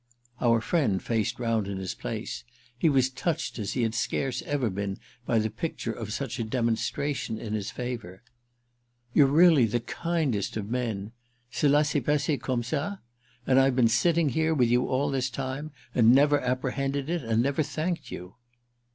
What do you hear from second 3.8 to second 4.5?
had scarce